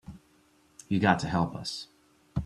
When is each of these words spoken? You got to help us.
You 0.87 0.99
got 0.99 1.19
to 1.19 1.27
help 1.27 1.55
us. 1.55 1.85